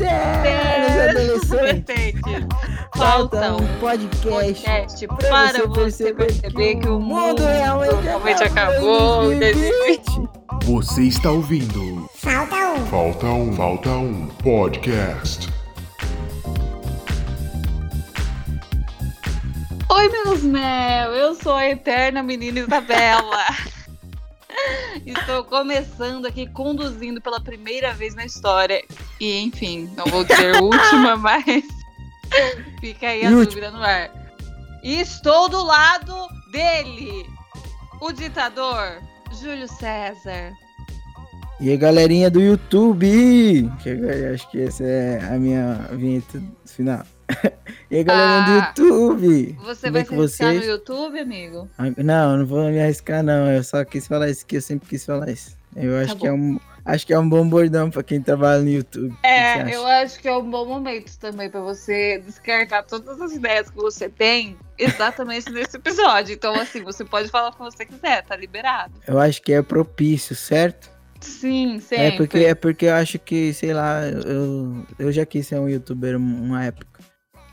[0.00, 2.20] eternos adolescentes.
[2.94, 10.28] Falta um podcast, para você você perceber que o mundo realmente, realmente acabou em 2020.
[10.64, 12.86] Você está ouvindo Falta um.
[12.86, 15.48] Falta um, Falta um Podcast.
[19.88, 23.46] Oi, meus mel, eu sou a eterna menina Isabela.
[25.06, 28.82] Estou começando aqui, conduzindo pela primeira vez na história.
[29.20, 31.64] E, enfim, não vou dizer última, mas
[32.80, 33.44] fica aí a última.
[33.44, 34.10] dúvida no ar.
[34.82, 37.26] E estou do lado dele,
[38.00, 39.00] o ditador,
[39.32, 40.52] Júlio César.
[41.58, 43.70] E aí, galerinha do YouTube,
[44.32, 47.04] acho que essa é a minha vinheta final.
[47.88, 49.58] E aí, galerinha Ah, do YouTube.
[49.62, 50.66] Você vai se arriscar no vocês?
[50.66, 51.70] YouTube, amigo?
[51.98, 55.04] Não, não vou me arriscar não, eu só quis falar isso que eu sempre quis
[55.06, 55.56] falar isso.
[55.74, 58.60] Eu acho Tá que é um acho que é um bom bordão pra quem trabalha
[58.62, 59.14] no YouTube.
[59.22, 63.70] É, eu acho que é um bom momento também pra você descartar todas as ideias
[63.70, 66.34] que você tem exatamente nesse episódio.
[66.34, 68.94] Então, assim, você pode falar o que você quiser, tá liberado.
[69.06, 70.90] Eu acho que é propício, certo?
[71.20, 72.04] Sim, sempre.
[72.06, 75.68] É porque, é porque eu acho que, sei lá, eu, eu já quis ser um
[75.68, 77.00] youtuber um- uma época.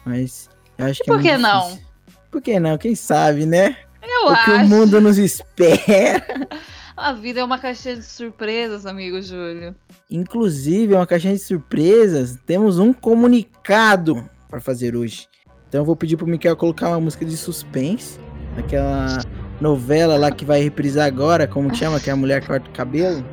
[0.06, 1.68] Mas eu acho que por é que não?
[1.68, 1.84] difícil.
[2.32, 2.78] Por que não?
[2.78, 3.78] Quem sabe, né?
[4.02, 4.70] Eu o que o acho.
[4.70, 6.24] mundo nos espera.
[6.96, 9.76] A vida é uma caixinha de surpresas, amigo Júlio.
[10.12, 12.38] Inclusive, é uma caixinha de surpresas.
[12.46, 15.28] Temos um comunicado para fazer hoje.
[15.68, 18.20] Então eu vou pedir pro Mikael colocar uma música de suspense.
[18.58, 19.24] Aquela
[19.60, 22.00] novela lá que vai reprisar agora, como chama?
[22.00, 23.26] Que é a mulher corta o cabelo.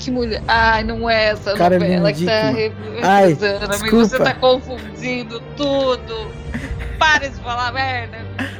[0.00, 0.42] Que mulher.
[0.48, 3.96] Ai, não é essa Cara novela que tá reprisando, amigo.
[3.98, 6.30] Você tá confundindo tudo.
[6.98, 8.18] Para de falar merda.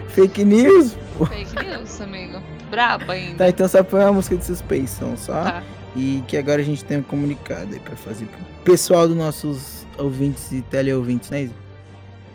[0.08, 0.96] Fake news?
[1.28, 2.42] Fake news, amigo.
[2.70, 3.38] Braba ainda.
[3.38, 5.44] Tá, então só põe uma música de suspensão, só.
[5.44, 5.62] Tá.
[5.96, 9.86] E que agora a gente tem um comunicado aí pra fazer pro pessoal dos nossos
[9.98, 11.54] ouvintes e teleouvintes, né, Isa?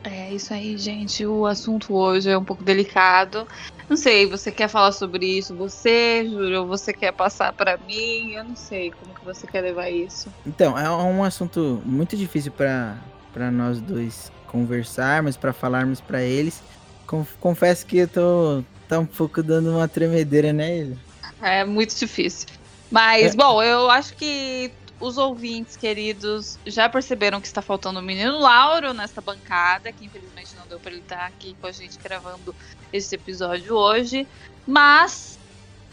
[0.05, 1.25] É isso aí, gente.
[1.25, 3.47] O assunto hoje é um pouco delicado.
[3.89, 5.55] Não sei, você quer falar sobre isso?
[5.55, 8.33] Você, Júlio, ou você quer passar pra mim?
[8.33, 10.29] Eu não sei como que você quer levar isso.
[10.45, 12.97] Então, é um assunto muito difícil pra
[13.33, 16.61] pra nós dois conversarmos, pra falarmos pra eles.
[17.05, 20.95] Con- Confesso que eu tô tá um pouco dando uma tremedeira, né?
[21.41, 22.47] É muito difícil.
[22.89, 23.35] Mas, É.
[23.37, 28.93] bom, eu acho que os ouvintes queridos já perceberam que está faltando o menino Lauro
[28.93, 32.55] nessa bancada, que infelizmente não deu para ele estar aqui com a gente gravando
[32.93, 34.27] esse episódio hoje.
[34.65, 35.37] Mas.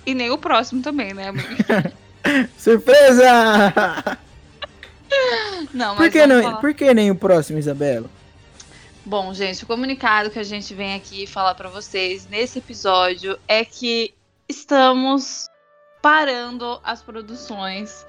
[0.05, 1.47] E nem o próximo também, né, amigo?
[2.59, 4.19] Surpresa!
[5.73, 8.09] Não, Por mas que, vamos não, falar- por que nem o próximo, Isabela?
[9.05, 13.65] Bom, gente, o comunicado que a gente vem aqui falar pra vocês nesse episódio é
[13.65, 14.15] que
[14.49, 15.49] estamos
[16.01, 18.07] parando as produções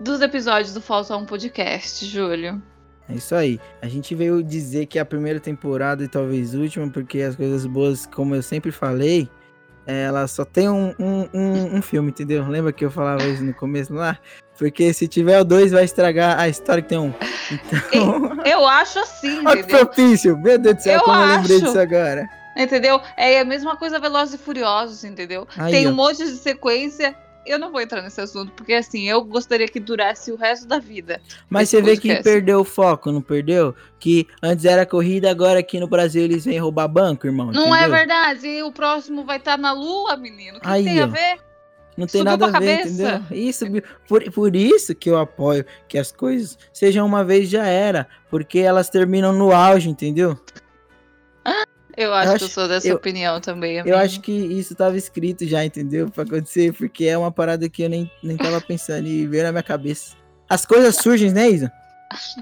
[0.00, 2.60] dos episódios do Falta um Podcast, Júlio.
[3.08, 3.60] É isso aí.
[3.82, 7.66] A gente veio dizer que é a primeira temporada e talvez última, porque as coisas
[7.66, 9.28] boas, como eu sempre falei,
[9.86, 12.46] é, ela só tem um, um, um, um filme, entendeu?
[12.46, 14.16] Lembra que eu falava isso no começo lá?
[14.56, 17.12] Porque se tiver o dois, vai estragar a história que tem um.
[17.50, 20.36] Então, Eu acho assim, olha que propício.
[20.38, 21.64] Meu Deus do céu, Eu como eu lembrei acho.
[21.64, 22.28] disso agora.
[22.56, 23.00] Entendeu?
[23.16, 25.48] É a mesma coisa Velozes e Furiosos, entendeu?
[25.56, 25.90] Aí, Tem ó.
[25.90, 27.16] um monte de sequência.
[27.46, 30.78] Eu não vou entrar nesse assunto, porque assim, eu gostaria que durasse o resto da
[30.78, 31.20] vida.
[31.48, 32.22] Mas você vê que podcast.
[32.22, 33.74] perdeu o foco, não perdeu?
[33.98, 37.50] Que antes era corrida, agora aqui no Brasil eles vêm roubar banco, irmão.
[37.50, 37.96] Não é entendeu?
[37.98, 38.46] verdade?
[38.46, 40.58] E o próximo vai estar na Lua, menino.
[40.58, 41.08] O que Aí, tem a ó.
[41.08, 41.38] ver?
[41.96, 42.88] Não tem Subiu nada a ver, cabeça.
[42.88, 43.22] entendeu?
[43.30, 43.64] Isso,
[44.06, 48.58] por, por isso que eu apoio que as coisas sejam uma vez já era, porque
[48.60, 50.38] elas terminam no auge, entendeu?
[52.02, 53.74] Eu acho, que eu acho- sou dessa eu- opinião também.
[53.76, 53.96] Eu amigo.
[53.96, 56.10] acho que isso tava escrito já, entendeu?
[56.10, 59.52] Pra acontecer, porque é uma parada que eu nem, nem tava pensando e veio na
[59.52, 60.16] minha cabeça.
[60.48, 61.72] As coisas surgem, né, Isa?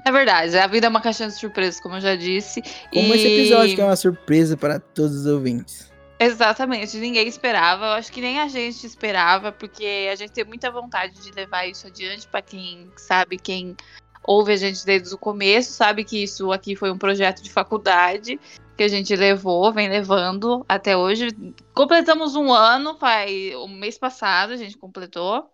[0.03, 2.61] É verdade, a vida é uma caixinha de surpresas, como eu já disse.
[2.91, 3.17] Como e...
[3.17, 5.91] esse episódio que é uma surpresa para todos os ouvintes.
[6.19, 7.85] Exatamente, ninguém esperava.
[7.85, 11.65] Eu acho que nem a gente esperava, porque a gente tem muita vontade de levar
[11.67, 13.75] isso adiante para quem sabe, quem
[14.23, 18.39] ouve a gente desde o começo, sabe que isso aqui foi um projeto de faculdade
[18.79, 21.27] que a gente levou, vem levando até hoje.
[21.73, 25.51] Completamos um ano, faz o mês passado a gente completou.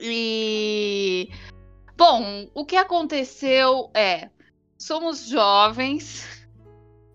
[0.00, 1.30] E
[1.96, 4.30] bom, o que aconteceu é
[4.76, 6.26] somos jovens,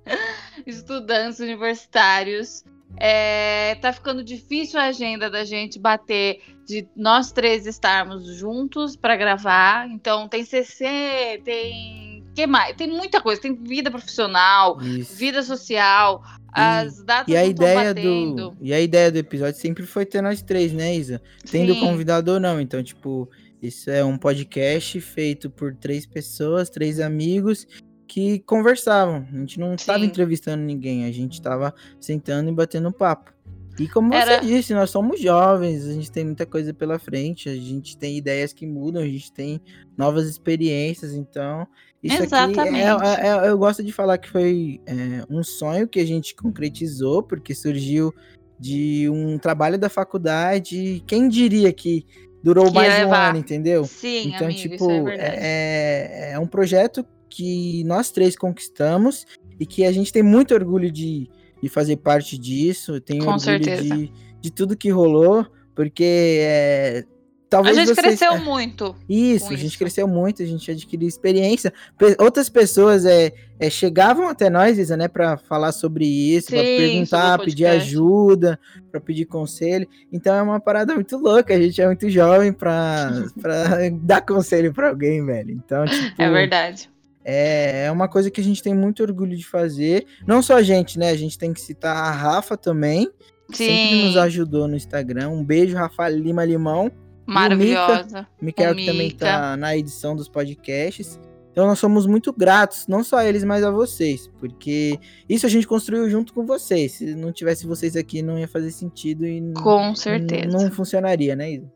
[0.65, 2.63] estudantes universitários.
[2.95, 9.17] É, tá ficando difícil a agenda da gente bater de nós três estarmos juntos para
[9.17, 9.85] gravar.
[9.89, 11.98] Então tem CC, tem
[12.39, 12.75] que mais?
[12.75, 15.15] Tem muita coisa, tem vida profissional, Isso.
[15.15, 20.05] vida social, as datas E a ideia do e a ideia do episódio sempre foi
[20.05, 21.21] ter nós três, né, Isa?
[21.49, 21.79] Tendo Sim.
[21.79, 22.59] convidado ou não.
[22.61, 23.29] Então, tipo,
[23.61, 27.67] isso é um podcast feito por três pessoas, três amigos
[28.07, 29.27] que conversavam.
[29.31, 33.31] A gente não estava entrevistando ninguém, a gente estava sentando e batendo papo.
[33.79, 37.47] E como Era- você disse, nós somos jovens, a gente tem muita coisa pela frente,
[37.47, 39.61] a gente tem ideias que mudam, a gente tem
[39.97, 41.65] novas experiências, então
[42.03, 42.77] isso aqui Exatamente.
[42.77, 46.35] é, é- é- eu gosto de falar que foi é, um sonho que a gente
[46.35, 48.13] concretizou, porque surgiu
[48.59, 51.03] de um trabalho da faculdade.
[51.07, 52.05] Quem diria que
[52.43, 53.85] durou Que mais um ano, entendeu?
[53.85, 59.25] Sim, então, amigo, tipo, isso é é, é um projeto que nós três conquistamos
[59.59, 61.29] e que a gente tem muito orgulho de,
[61.61, 62.99] de fazer parte disso.
[63.01, 63.83] Tenho Com orgulho certeza.
[63.83, 64.11] de,
[64.41, 65.45] de tudo que rolou,
[65.75, 67.03] porque é,
[67.49, 68.95] A talvez gente vocês, cresceu é, muito.
[69.09, 69.77] isso, a gente isso.
[69.79, 71.73] cresceu muito, a gente adquiriu experiência.
[71.97, 76.59] Pe- outras pessoas é, é, chegavam até nós, Isa, né, para falar sobre isso, para
[76.59, 78.59] Sim, perguntar, sobre pedir ajuda,
[78.91, 79.87] para pedir conselho.
[80.13, 83.09] Então é uma parada muito louca, a gente é muito jovem para
[84.03, 85.49] dar conselho para alguém, velho.
[85.51, 86.87] Então, tipo, É verdade.
[87.25, 90.05] é, é uma coisa que a gente tem muito orgulho de fazer.
[90.27, 91.09] Não só a gente, né?
[91.09, 93.09] A gente tem que citar a Rafa também,
[93.51, 95.29] que sempre nos Sim, ajudou no Instagram.
[95.29, 96.91] Um beijo, Rafa Lima Limão.
[97.29, 98.27] Maravilhosa.
[98.41, 99.25] O que também Mika.
[99.25, 101.19] tá na edição dos podcasts.
[101.51, 104.97] Então nós somos muito gratos, não só a eles, mas a vocês, porque
[105.27, 106.93] isso a gente construiu junto com vocês.
[106.93, 110.47] Se não tivesse vocês aqui, não ia fazer sentido e Com certeza.
[110.47, 111.71] não funcionaria, né, Isa?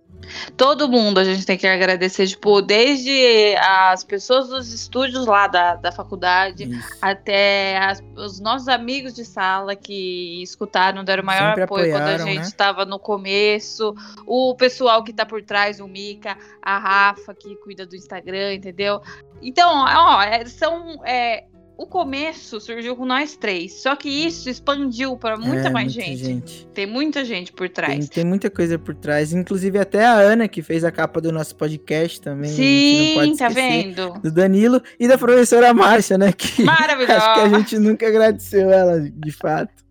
[0.57, 5.75] Todo mundo a gente tem que agradecer, tipo, desde as pessoas dos estúdios lá da,
[5.75, 6.87] da faculdade, Isso.
[7.01, 12.01] até as- os nossos amigos de sala que escutaram, deram o maior Sempre apoio quando
[12.01, 12.41] a apoiaram, gente né?
[12.43, 13.93] estava no começo,
[14.25, 19.01] o pessoal que tá por trás, o Mika, a Rafa que cuida do Instagram, entendeu?
[19.41, 21.01] Então, ó, é- são.
[21.05, 25.91] é, o começo surgiu com nós três, só que isso expandiu para muita É, mais
[25.91, 26.17] gente.
[26.23, 26.67] gente.
[26.67, 28.09] Tem muita gente por Tem, trás.
[28.09, 31.55] tem muita coisa por trás, inclusive até a Ana, que fez a capa do nosso
[31.55, 32.51] podcast também.
[32.51, 34.13] Sim, tá vendo?
[34.21, 36.31] Do Danilo e da professora Márcia, né?
[36.31, 37.17] Que Maravilhosa.
[37.17, 39.82] acho que a gente nunca agradeceu ela, de fato.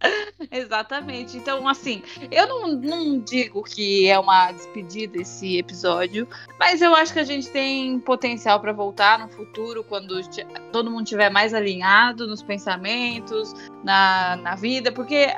[0.50, 1.36] Exatamente.
[1.36, 6.26] Então, assim, eu não, não digo que é uma despedida esse episódio,
[6.58, 10.20] mas eu acho que a gente tem potencial para voltar no futuro, quando
[10.72, 13.54] todo mundo estiver mais alinhado nos pensamentos,
[13.84, 15.28] na, na vida, porque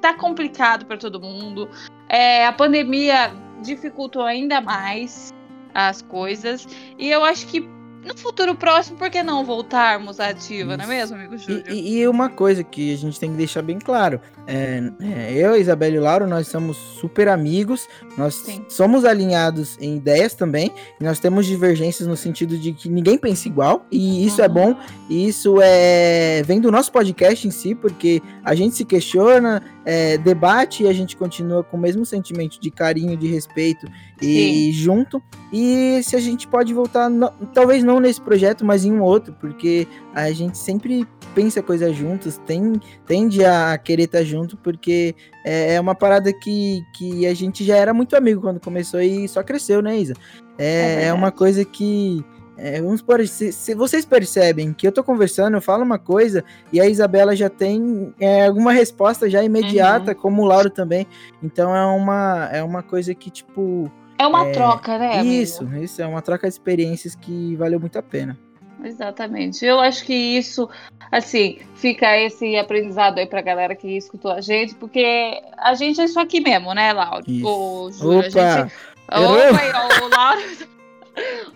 [0.00, 1.68] tá complicado para todo mundo.
[2.08, 3.32] É, a pandemia
[3.62, 5.32] dificultou ainda mais
[5.74, 6.66] as coisas,
[6.98, 11.02] e eu acho que no futuro próximo, por que não voltarmos à ativa, não é
[11.02, 11.12] Isso.
[11.12, 11.64] mesmo, amigo Júlio?
[11.68, 15.56] E, e uma coisa que a gente tem que deixar bem claro: é, é, eu,
[15.56, 17.86] Isabela e Lauro, nós somos super amigos,
[18.16, 18.64] nós Sim.
[18.68, 23.48] somos alinhados em ideias também, e nós temos divergências no sentido de que ninguém pensa
[23.48, 24.54] igual, e isso é Uhum.
[24.54, 24.76] bom,
[25.08, 30.16] e isso é vem do nosso podcast em si, porque a gente se questiona, é,
[30.18, 33.86] debate e a gente continua com o mesmo sentimento de carinho, de respeito
[34.26, 35.22] e junto.
[35.52, 39.34] E se a gente pode voltar, não- talvez não nesse projeto, mas em um outro,
[39.40, 45.14] porque a gente sempre pensa coisas juntos, tem, tende a querer estar junto, porque
[45.44, 49.28] é, é uma parada que, que a gente já era muito amigo quando começou e
[49.28, 50.14] só cresceu, né, Isa?
[50.58, 52.24] É É, é, uma coisa que.
[52.56, 56.42] é, vamos supor, se, se vocês percebem que eu tô conversando, eu falo uma coisa
[56.72, 61.06] e a Isabela já tem é, alguma resposta já imediata, como o Lauro também.
[61.42, 65.20] Então é uma, é uma coisa que, tipo, É uma troca, né?
[65.20, 65.42] amigo?
[65.42, 68.36] isso, isso é uma troca de experiências que valeu muito a pena.
[68.82, 69.64] Exatamente.
[69.64, 70.68] Eu acho que isso,
[71.10, 76.04] assim, fica esse aprendizado aí pra galera que escutou a gente, porque a gente é
[76.04, 77.24] isso aqui mesmo, né, Lauro?
[77.44, 78.62] Ô, Júlio, a Opa!
[78.62, 78.72] gente.
[79.08, 80.68] Opa, o Lauro.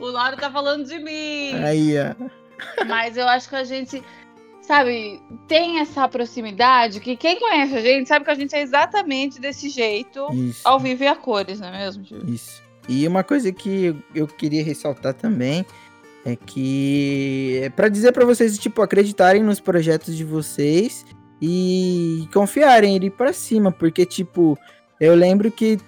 [0.01, 1.55] O Lauro tá falando de mim.
[1.63, 2.85] Aí, ó.
[2.85, 4.03] Mas eu acho que a gente,
[4.63, 9.41] sabe, tem essa proximidade que quem conhece a gente sabe que a gente é exatamente
[9.41, 10.61] desse jeito, Isso.
[10.65, 12.29] ao vivo e a cores, não é mesmo, Júlio?
[12.33, 12.63] Isso.
[12.89, 15.65] E uma coisa que eu- queria ressaltar também
[16.25, 21.05] é que é para dizer para vocês tipo acreditarem nos projetos de vocês
[21.41, 24.57] e confiarem ir para cima, porque tipo,
[25.01, 25.79] eu lembro que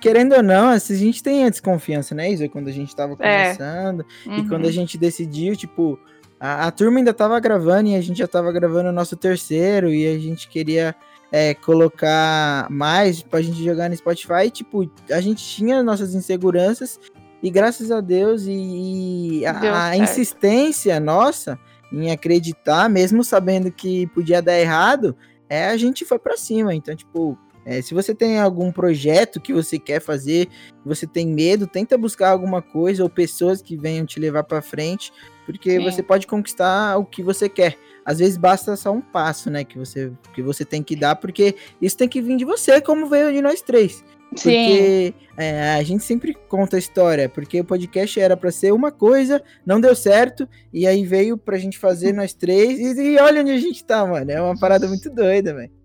[0.00, 3.12] querendo ou não, assim, a gente tem a desconfiança, né, Isa, quando a gente tava
[3.12, 3.16] É.
[3.16, 4.48] conversando e Uhum.
[4.48, 5.98] quando a gente decidiu, tipo,
[6.40, 9.92] a, a turma ainda tava gravando e a gente já tava gravando o nosso terceiro
[9.92, 10.94] e a gente queria
[11.32, 14.46] é, colocar mais pra gente jogar no Spotify.
[14.46, 16.98] E, tipo, a gente tinha nossas inseguranças
[17.42, 21.58] e graças a Deus e, e a, a insistência nossa
[21.92, 25.16] em acreditar, mesmo sabendo que podia dar errado,
[25.48, 26.74] é, a gente foi pra cima.
[26.74, 30.48] Então, tipo, é, se você tem algum projeto que você quer fazer,
[30.82, 35.12] você tem medo, tenta buscar alguma coisa ou pessoas que venham te levar pra frente,
[35.44, 35.84] porque Sim.
[35.84, 37.76] você pode conquistar o que você quer.
[38.06, 41.56] Às vezes basta só um passo, né, que você, que você tem que dar, porque
[41.80, 44.02] isso tem que vir de você, como veio de nós três.
[44.34, 44.50] Sim.
[44.50, 48.90] Porque é, a gente sempre conta a história, porque o podcast era pra ser uma
[48.90, 53.42] coisa, não deu certo, e aí veio pra gente fazer nós três, e, e olha
[53.42, 54.30] onde a gente tá, mano.
[54.30, 55.77] É uma parada muito doida, velho.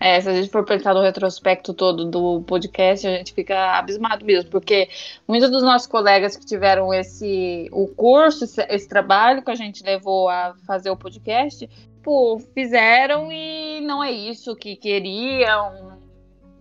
[0.00, 4.24] É, se a gente for pensar no retrospecto todo do podcast, a gente fica abismado
[4.24, 4.88] mesmo, porque
[5.28, 9.84] muitos dos nossos colegas que tiveram esse o curso, esse, esse trabalho que a gente
[9.84, 11.68] levou a fazer o podcast,
[12.02, 15.98] pô, fizeram e não é isso que queriam,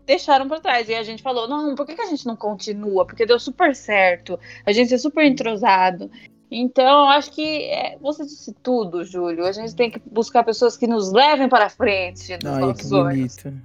[0.05, 0.89] deixaram para trás.
[0.89, 3.05] E a gente falou, não, por que, que a gente não continua?
[3.05, 6.12] Porque deu super certo, a gente é super entrosado.
[6.51, 9.46] Então, eu acho que é, você disse tudo, Júlio.
[9.46, 13.36] A gente tem que buscar pessoas que nos levem para frente Olha que nossos sonhos.
[13.38, 13.62] bonito.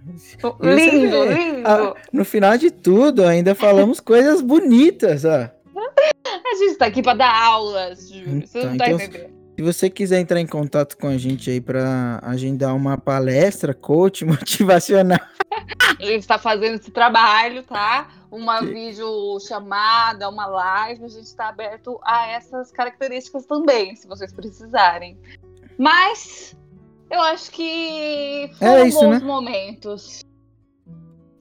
[0.62, 1.68] Lindo, vê, lindo.
[1.68, 5.50] ah, No final de tudo, ainda falamos coisas bonitas, ó.
[6.26, 8.46] A gente tá aqui pra dar aulas, Júlio.
[8.46, 9.34] Você não Então, tá então, entendendo.
[9.56, 14.24] Se você quiser entrar em contato com a gente aí pra agendar uma palestra, coach
[14.26, 15.20] motivacional,
[16.04, 18.08] A gente tá fazendo esse trabalho, tá?
[18.30, 21.04] Uma Que- vídeo chamada, uma live.
[21.04, 25.18] A gente tá aberto a essas características também, se vocês precisarem.
[25.78, 26.56] Mas
[27.10, 29.24] eu acho que foram É isso, bons né?
[29.24, 30.20] momentos.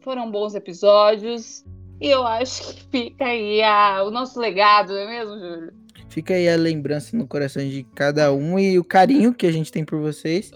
[0.02, 1.64] Foram bons episódios.
[2.02, 5.74] E eu acho que fica aí a- o nosso legado, não é mesmo, Júlio?
[6.10, 9.72] fica aí a lembrança no coração de cada um e o carinho que a gente
[9.72, 10.52] tem por vocês.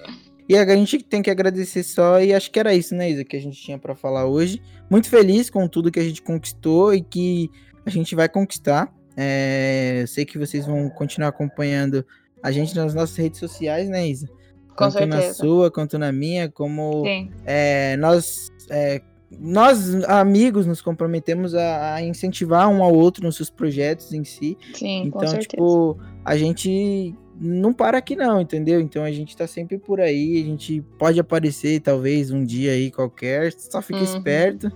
[0.50, 3.36] E a gente tem que agradecer só, e acho que era isso, né, Isa, que
[3.36, 4.62] a gente tinha pra falar hoje.
[4.90, 7.50] Muito feliz com tudo que a gente conquistou e que
[7.86, 8.94] a gente vai conquistar.
[9.16, 12.06] É, eu sei que vocês vão continuar acompanhando
[12.42, 14.28] a gente nas nossas redes sociais, né, Isa?
[14.70, 15.34] Com Tanto na certeza.
[15.40, 17.04] sua quanto na minha, como
[17.46, 19.02] é, nós, é,
[19.32, 24.56] nós, amigos, nos comprometemos a, a incentivar um ao outro nos seus projetos em si.
[24.76, 25.48] Sim, com Então, certeza.
[25.50, 28.80] tipo, a gente não para aqui não, entendeu?
[28.80, 32.90] Então a gente tá sempre por aí, a gente pode aparecer talvez um dia aí
[32.92, 34.06] qualquer, só fica Uhum.
[34.06, 34.72] esperto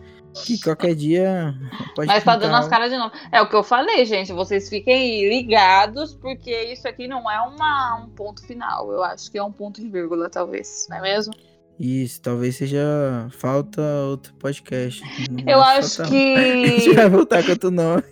[0.46, 1.54] que qualquer dia
[1.94, 3.12] pode Mas tá dando as caras de novo.
[3.34, 4.32] É o que eu falei, gente.
[4.32, 8.90] Vocês fiquem ligados, porque isso aqui não é uma, um ponto final.
[8.94, 10.88] Eu acho que é um ponto e vírgula, talvez.
[10.90, 11.34] Não é mesmo?
[11.78, 15.02] Isso, talvez seja falta outro podcast.
[15.46, 16.94] Eu acho faltar- A gente que.
[16.94, 18.04] vai voltar com outro nome.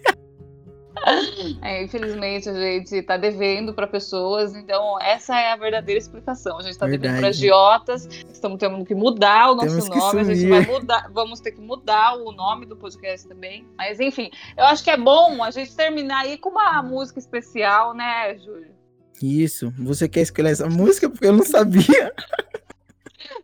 [1.62, 4.56] É, infelizmente, a gente tá devendo para pessoas.
[4.56, 6.58] Então, essa é a verdadeira explicação.
[6.58, 8.06] A gente tá devendo para agiotas.
[8.32, 10.22] Estamos tendo que mudar o nosso nome.
[10.22, 11.10] A gente vai mudar.
[11.12, 13.68] Vamos ter que mudar o nome do podcast também.
[13.78, 17.94] Mas, enfim, eu acho que é bom a gente terminar aí com uma música especial,
[17.94, 18.80] né, Júlio?
[19.22, 21.10] Isso, você quer escolher essa música?
[21.10, 22.14] Porque eu não sabia.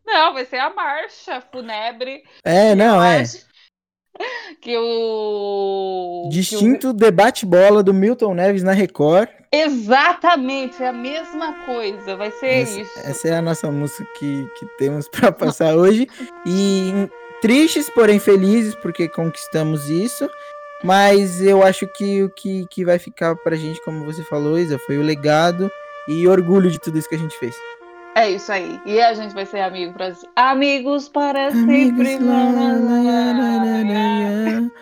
[0.06, 2.24] Não, vai ser a marcha fúnebre.
[2.44, 3.22] É, não, é.
[3.22, 3.45] acho
[4.62, 6.27] Que o.
[6.31, 9.27] Distinto debate-bola do Milton Neves na Record.
[9.27, 12.15] que o- Exatamente, é a mesma coisa.
[12.15, 13.00] Vai ser Essa, isso.
[13.00, 16.07] essa é a nossa música que, que temos para passar hoje.
[16.45, 17.07] E
[17.41, 20.27] tristes, porém felizes, porque conquistamos isso.
[20.84, 24.77] Mas eu acho que o que, que vai ficar pra gente, como você falou, Isa,
[24.79, 25.72] foi o legado
[26.07, 27.55] e orgulho de tudo isso que a gente fez.
[28.15, 28.79] É isso aí.
[28.86, 30.13] E a gente vai ser amigo pra...
[30.38, 32.25] amigos para Amigos, sempre.
[32.25, 32.72] lá, lá,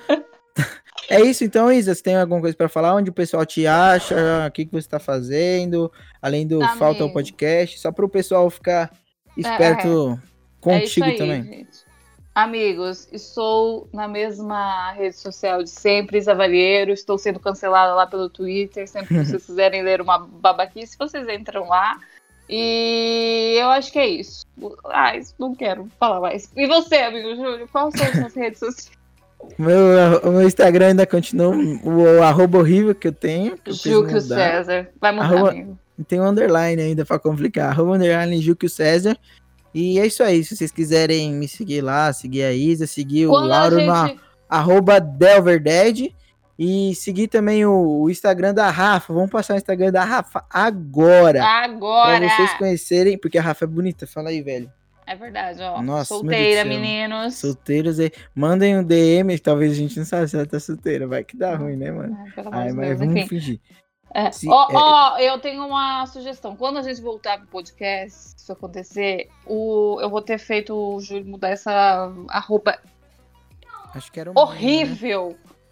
[0.08, 0.24] lá.
[1.10, 1.96] É isso então, Isa.
[1.96, 2.94] Você tem alguma coisa para falar?
[2.96, 4.16] Onde o pessoal te acha?
[4.48, 5.92] O que, que você tá fazendo?
[6.22, 7.14] Além do Falta o Amigo.
[7.14, 8.92] Podcast, só para o pessoal ficar
[9.36, 10.20] esperto
[10.68, 11.44] é isso contigo aí, também.
[11.44, 11.84] gente.
[12.36, 16.92] Amigos, estou na mesma rede social de sempre, Isa Valheiro.
[16.92, 18.88] Estou sendo cancelada lá pelo Twitter.
[18.88, 22.00] Sempre que vocês quiserem ler uma babaquice, vocês entram lá.
[22.50, 24.46] E eu acho que é isso.
[24.86, 26.50] Ai, não quero falar mais.
[26.56, 27.68] E você, amigo Júlio?
[27.72, 28.92] Quais são as suas redes sociais?
[29.60, 33.58] Meu, o meu Instagram ainda continua o, o arroba horrível que eu tenho.
[33.58, 34.22] Que eu Júlio.
[34.22, 34.88] César.
[35.02, 35.78] Vai mudar, Arroba- amigo.
[36.08, 37.70] Tem um underline ainda pra complicar.
[37.70, 39.18] Arroba underline Júlio César.
[39.74, 40.46] E é isso aí.
[40.46, 44.20] Se vocês quiserem me seguir lá, seguir a Isa, seguir Quando o Lauro gente.
[44.50, 46.10] arroba Delverdad.
[46.58, 49.12] E seguir também o, o Instagram da Rafa.
[49.14, 51.40] Vamos passar o Instagram da Rafa agora.
[51.40, 52.30] Pra Agora!
[52.30, 54.06] vocês conhecerem, porque a Rafa é bonita.
[54.06, 54.72] Fala aí, velho.
[55.06, 55.82] É verdade, ó.
[55.82, 57.36] Nossa, Solteira, meninos.
[57.36, 58.12] Solteiros aí.
[58.34, 61.06] Mandem um DM, talvez a gente não sabe se ela tá solteira.
[61.08, 62.16] Vai que dá ruim, né, mano?
[62.22, 63.28] Ai, pelo Ai, mas Deus, vamos enfim.
[63.28, 63.60] fingir.
[64.14, 64.32] É.
[64.32, 66.56] Se- Ó, é- ó, eu tenho uma sugestão.
[66.56, 71.00] Quando a gente voltar pro podcast, se isso acontecer, o, eu vou ter feito o
[71.02, 72.80] Júlio mudar essa arroba
[73.94, 74.34] Acho que era um.
[74.34, 74.40] Né?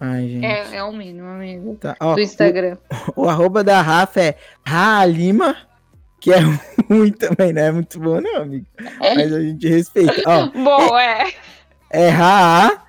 [0.04, 0.46] Ai, gente.
[0.46, 1.78] É, é o mínimo, amigo.
[1.80, 2.76] Tá, ó, Do Instagram.
[3.16, 5.56] O, o arroba da Rafa é Raalima,
[6.20, 6.40] que é
[6.90, 8.66] ruim também, não é muito bom, não, amigo.
[9.00, 10.24] Mas a gente respeita.
[10.26, 11.32] Ó, Bom, é.
[11.92, 12.84] é Raa,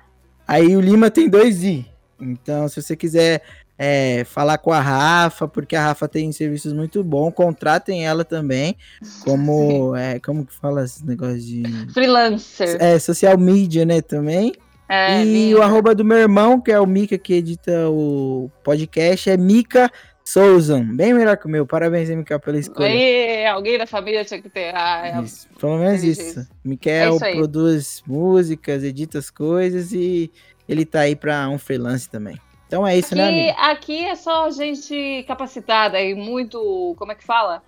[0.47, 1.85] aí o Lima tem dois I.
[2.19, 3.43] Então, se você quiser
[3.77, 8.75] é, falar com a Rafa, porque a Rafa tem serviços muito bons, contratem ela também,
[9.23, 11.61] como, é, como que fala esse negócio de...
[11.93, 12.77] Freelancer.
[12.81, 14.53] É, social media, né, também.
[14.89, 15.57] É, e minha.
[15.57, 19.89] o arroba do meu irmão, que é o Mika que edita o podcast, é Mika
[20.23, 20.79] Souza.
[20.93, 21.65] Bem melhor que o meu.
[21.65, 22.87] Parabéns, Mika, pela escolha.
[22.87, 24.73] Aí, alguém da família tinha que ter.
[24.75, 26.41] Ah, é- Isso, pelo menos inteligência.
[26.41, 26.49] isso.
[26.63, 27.35] Mikael isso aí.
[27.35, 30.31] produz músicas, edita as coisas e
[30.67, 32.37] ele tá aí pra um freelance também.
[32.67, 33.57] Então é isso, né, Aqui, amigo?
[33.59, 36.95] aqui é só gente capacitada e muito.
[36.97, 37.61] Como é que fala?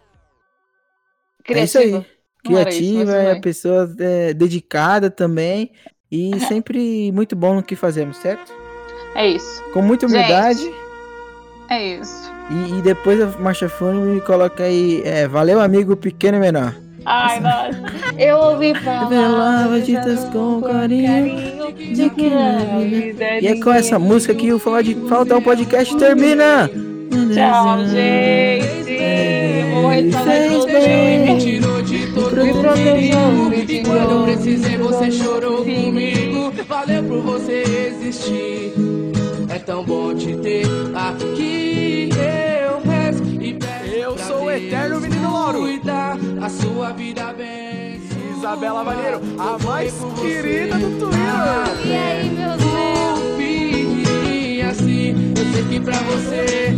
[1.49, 1.91] É isso aí.
[1.91, 2.05] Criativa.
[2.43, 3.41] Isso, Criativa, é a bem.
[3.41, 5.71] pessoa é, dedicada também
[6.15, 8.53] e sempre muito bom no que fazemos, certo?
[9.15, 9.63] É isso.
[9.73, 10.17] Com muita Gente.
[10.17, 10.71] humildade.
[11.69, 12.31] É isso.
[12.51, 16.75] E, e depois a marcha fúnebre coloca aí, é, valeu amigo pequeno e menor.
[17.05, 17.71] Ai, nossa.
[18.17, 19.79] Eu ouvi falar.
[19.81, 22.31] Ditas com carinho de que
[23.41, 26.69] E é com essa música que o Fala de Falta o podcast termina.
[27.33, 28.97] Tchau, gente.
[29.71, 31.31] Vou morrer de saudade.
[31.31, 36.51] Me tirou de todo Me o protegeu, perigo E quando eu precisei você chorou comigo.
[36.67, 38.73] Valeu por você existir.
[39.49, 42.09] É tão bom te ter aqui.
[42.11, 45.59] Eu rezo e peço Eu pra sou o eterno menino Lauro.
[45.59, 48.01] Cuidar a sua vida bem.
[48.37, 51.85] Isabela Vaneiro, a mais querida do Twitter.
[51.85, 52.61] E aí, meus
[53.37, 56.75] fim, assim Eu sei que pra você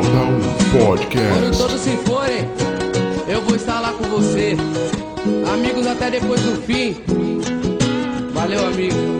[0.00, 1.58] Falta um Quando podcast.
[1.58, 2.48] todos se forem,
[3.28, 4.56] eu vou estar lá com você.
[5.52, 6.96] Amigos até depois do fim.
[8.32, 9.19] Valeu, amigo.